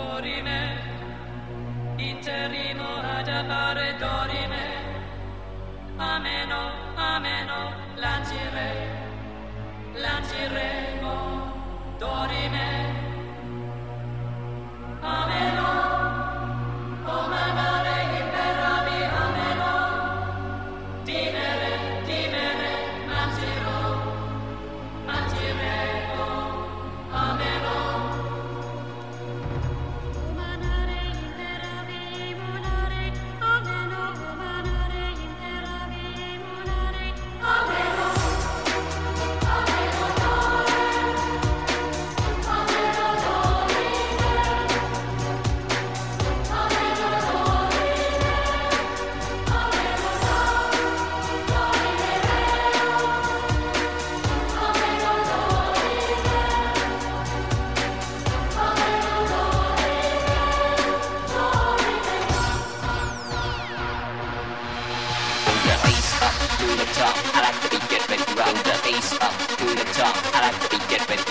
[0.00, 0.78] dorime,
[1.96, 2.88] interrimo
[3.18, 4.64] ad appare dorime,
[5.96, 6.60] ameno,
[6.94, 7.58] ameno,
[7.96, 8.68] lancire,
[9.94, 11.16] lanciremo
[11.98, 12.79] dorime.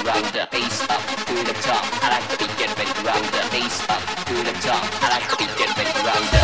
[0.10, 1.86] round the face up to the top.
[2.04, 4.84] I like to be getting rounder, Face up to the top.
[5.04, 6.39] I like to be getting rounder.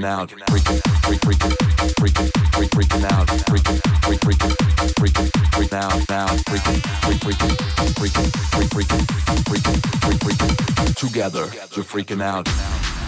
[0.00, 1.54] Freaking out, freaking, freak, freaking,
[1.98, 4.54] freaking, freak, freaking out, freaking, freak, freaking,
[4.94, 7.56] freaking, freak down, down, freaking, freak, freaking,
[7.94, 9.04] freaking, freak, freaking,
[9.44, 12.99] freaking, freak, freaking, together, you're freaking out.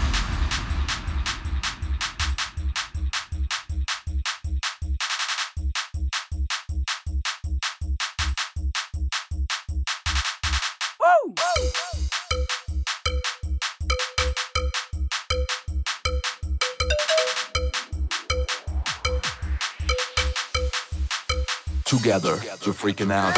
[21.93, 23.37] Together, you're freaking out.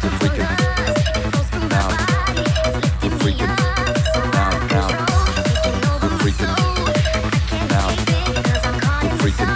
[0.00, 0.46] You're freaking
[1.74, 1.98] out.
[3.02, 3.50] You're freaking
[4.38, 4.94] out, out.
[6.00, 6.46] You're freaking
[7.74, 7.96] out.
[9.02, 9.50] You're freaking,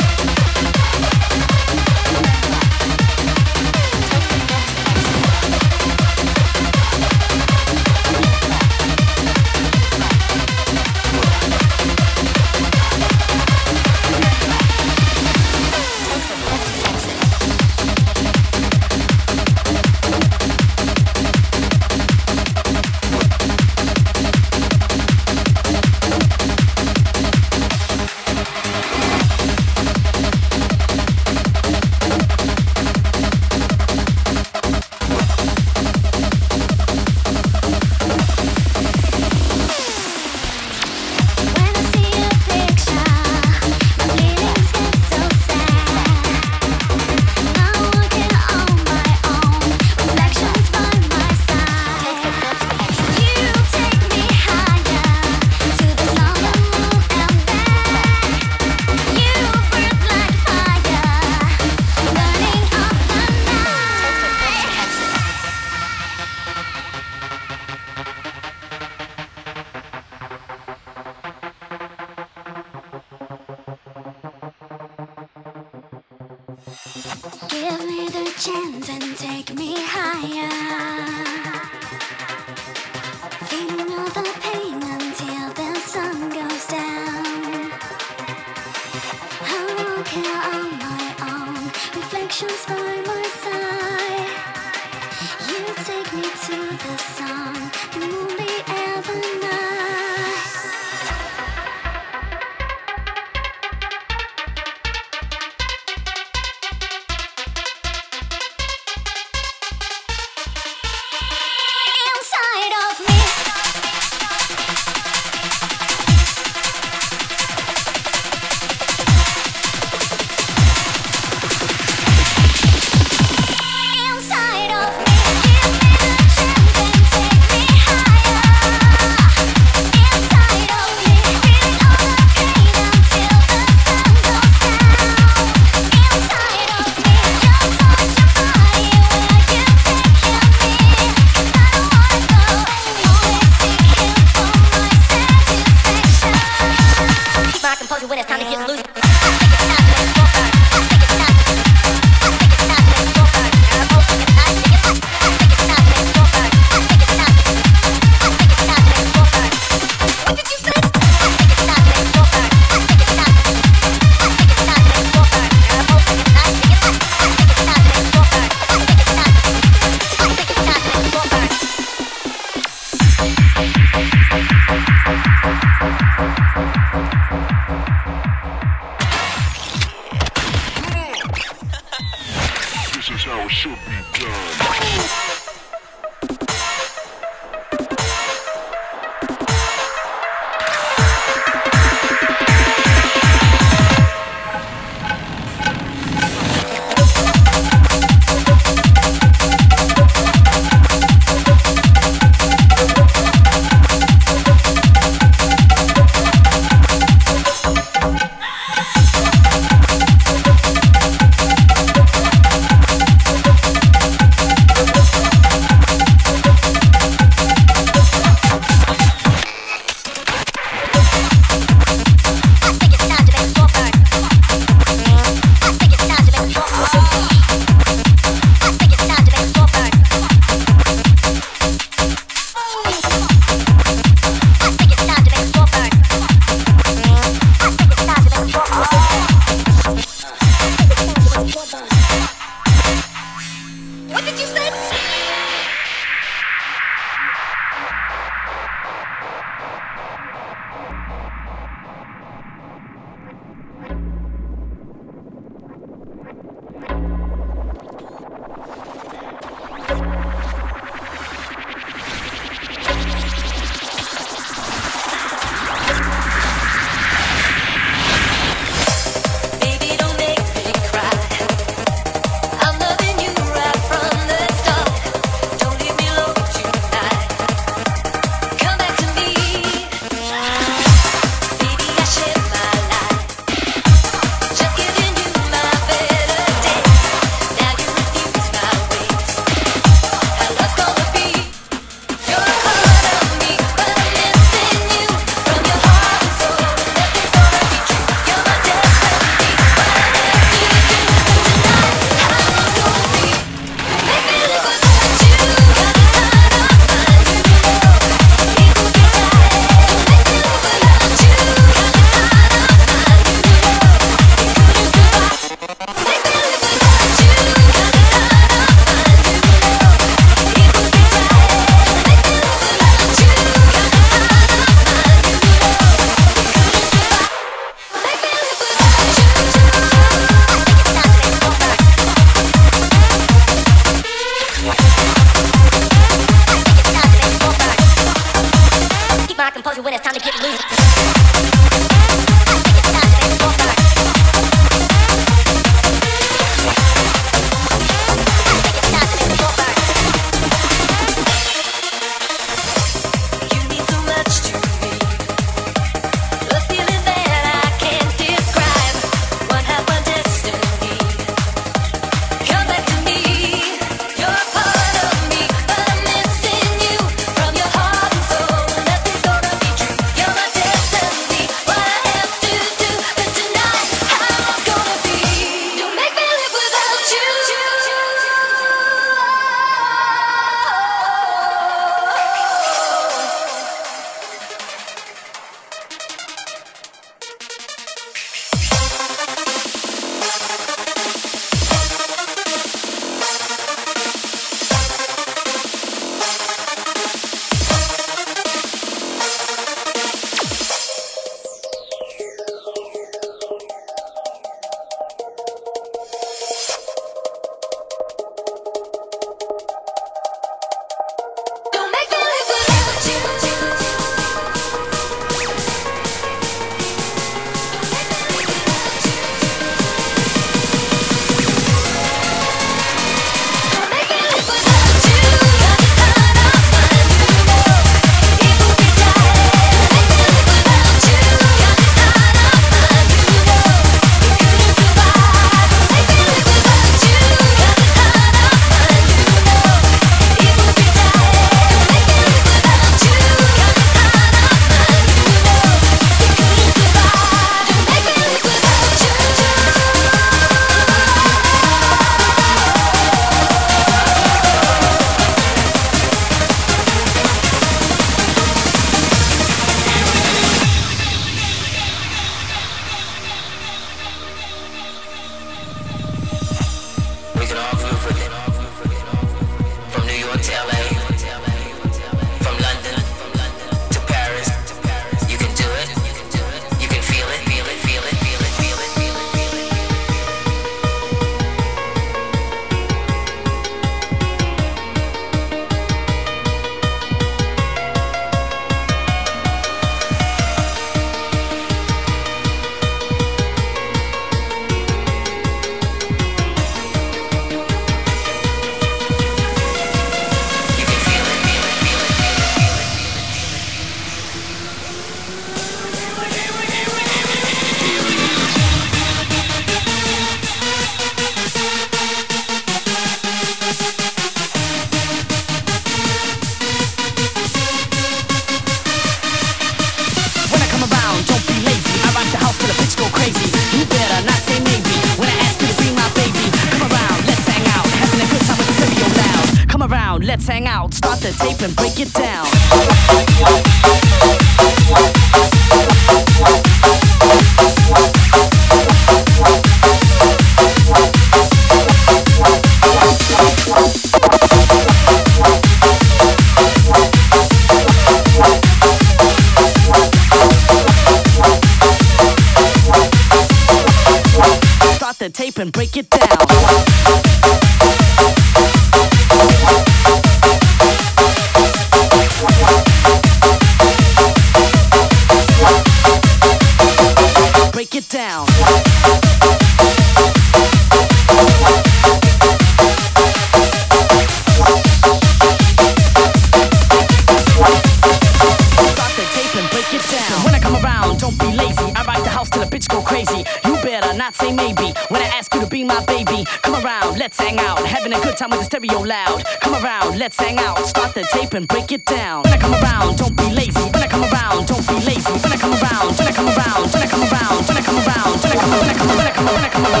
[591.56, 592.42] and break it down.
[592.42, 593.80] When I come around, don't be lazy.
[593.80, 595.32] When I come around, don't be lazy.
[595.32, 597.96] When I come around, when I come around, when I come around, when I come
[597.96, 600.00] around, when I come when I come when I come when I come when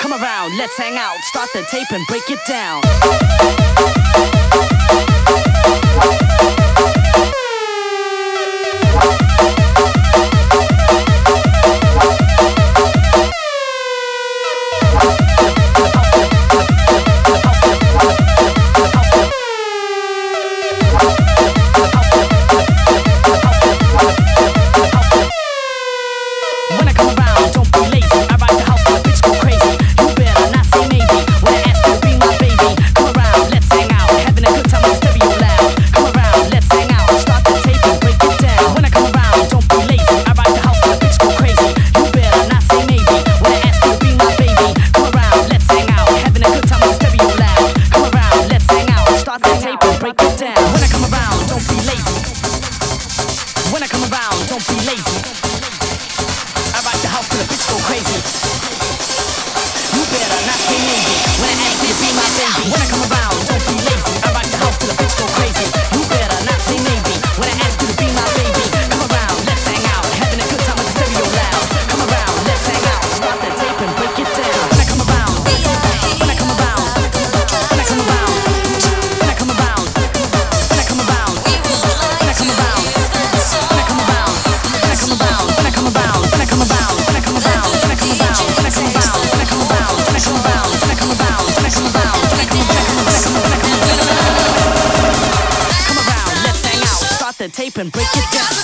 [0.00, 2.85] come around, let's hang out, start the tape and break it down.
[97.78, 98.55] and break it down.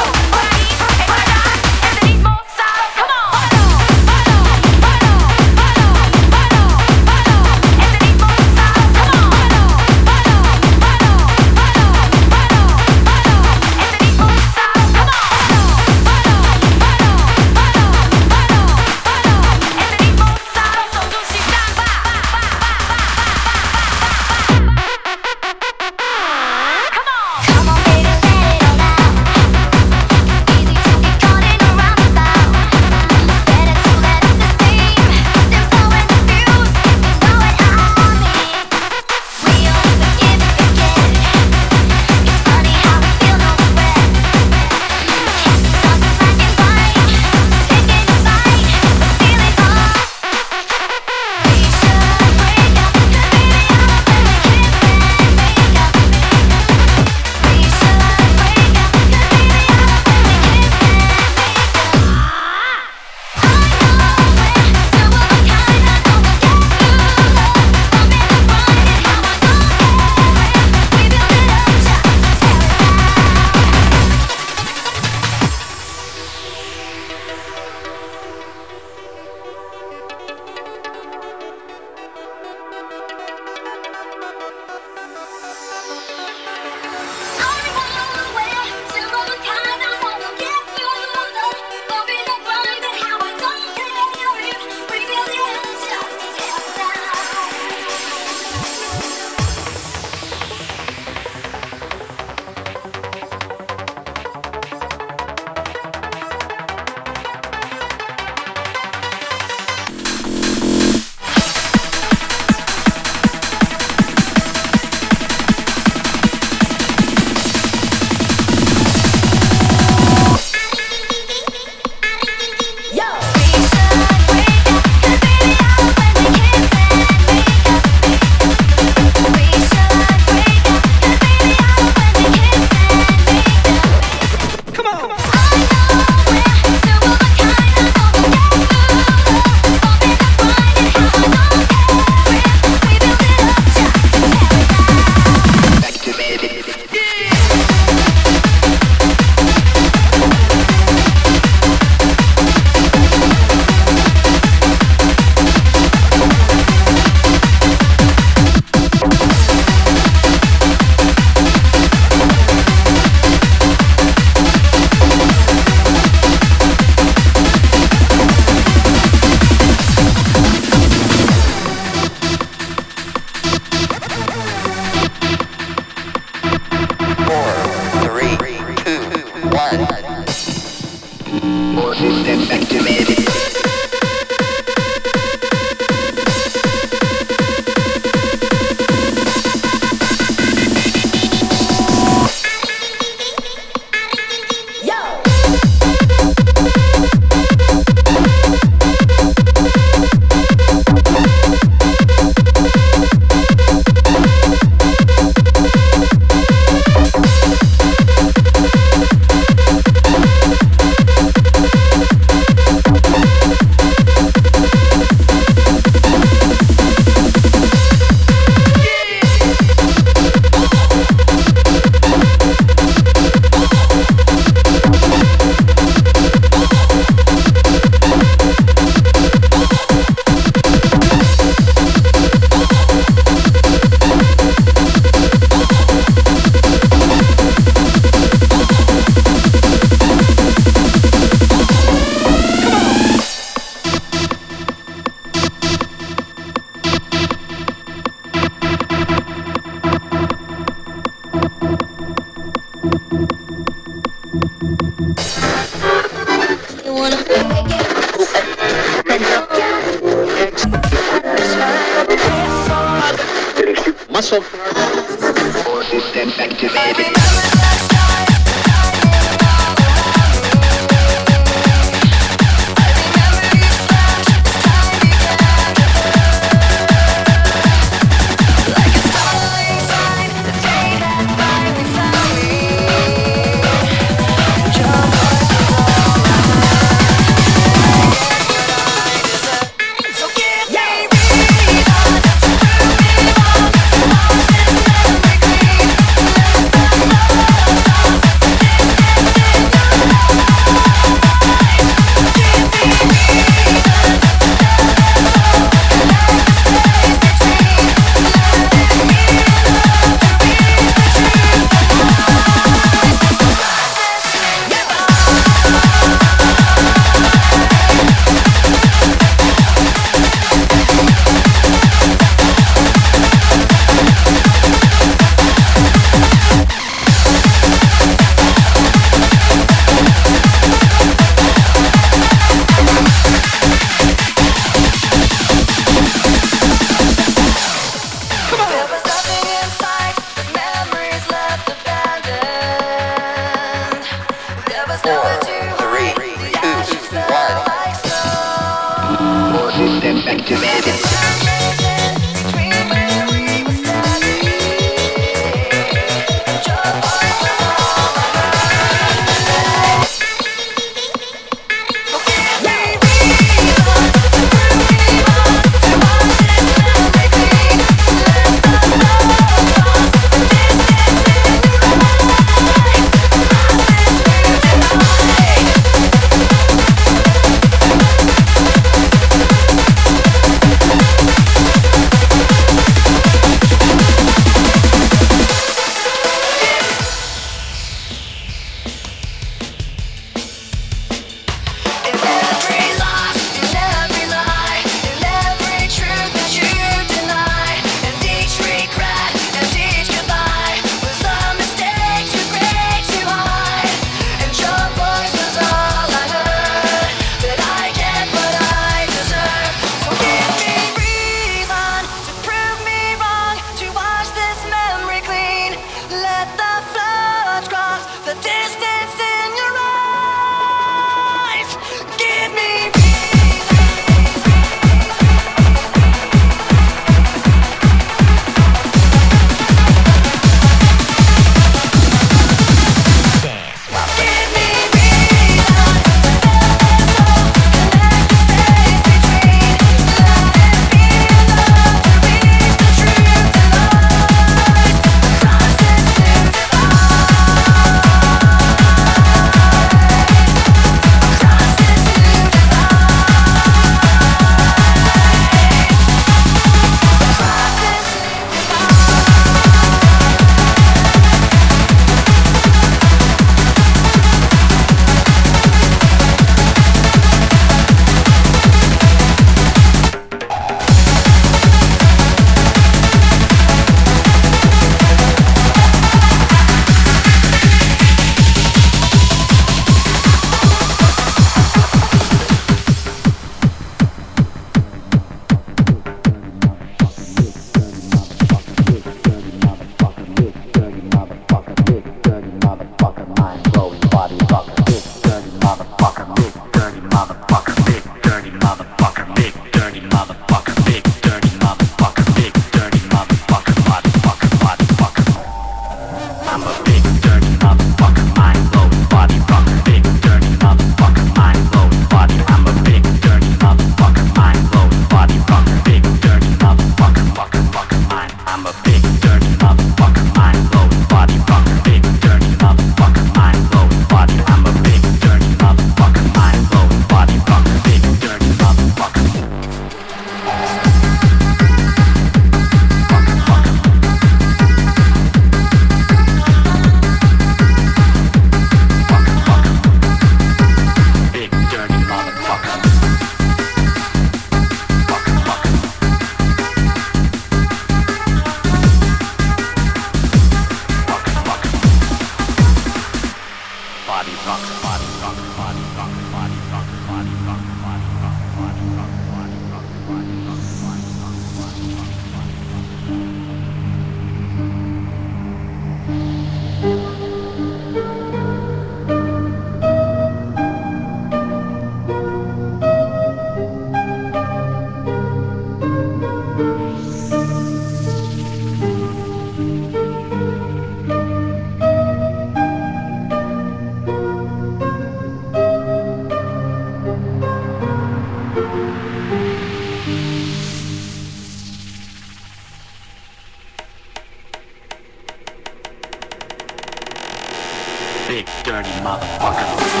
[598.30, 600.00] big dirty motherfucker.